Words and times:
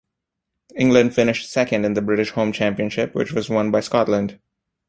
England 0.75 1.13
finished 1.13 1.47
second 1.47 1.85
in 1.85 1.93
the 1.93 2.01
British 2.01 2.31
Home 2.31 2.51
Championship, 2.51 3.13
which 3.13 3.33
was 3.33 3.51
won 3.51 3.69
by 3.69 3.81
Scotland. 3.81 4.39